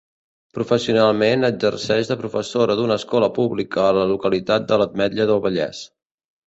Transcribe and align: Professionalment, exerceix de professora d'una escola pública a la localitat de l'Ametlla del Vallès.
Professionalment, 0.57 1.45
exerceix 1.49 2.09
de 2.13 2.17
professora 2.23 2.79
d'una 2.81 2.99
escola 3.03 3.31
pública 3.39 3.87
a 3.91 3.95
la 4.01 4.09
localitat 4.17 4.69
de 4.73 4.83
l'Ametlla 4.85 5.31
del 5.35 5.47
Vallès. 5.49 5.89